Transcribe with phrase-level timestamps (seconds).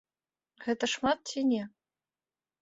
[0.63, 1.61] Гэта шмат ці не?